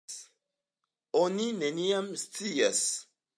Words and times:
Oni 1.19 1.45
neniam 1.59 2.09
scias. 2.23 2.83